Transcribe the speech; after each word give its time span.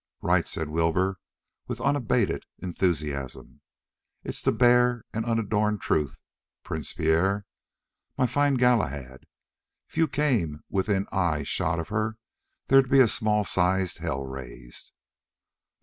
"Right!" 0.23 0.47
said 0.47 0.67
Wilbur, 0.69 1.19
with 1.67 1.79
unabated 1.79 2.45
enthusiasm. 2.57 3.61
"It's 4.23 4.41
the 4.41 4.51
bare 4.51 5.05
and 5.13 5.23
unadorned 5.27 5.81
truth, 5.81 6.19
Prince 6.63 6.91
Pierre. 6.93 7.45
My 8.17 8.25
fine 8.25 8.55
Galahad, 8.55 9.27
if 9.87 9.97
you 9.97 10.07
came 10.07 10.63
within 10.71 11.05
eye 11.11 11.43
shot 11.43 11.77
of 11.77 11.89
her 11.89 12.17
there'd 12.65 12.89
be 12.89 12.99
a 12.99 13.07
small 13.07 13.43
sized 13.43 13.99
hell 13.99 14.23
raised." 14.25 14.91
"No. 14.91 14.97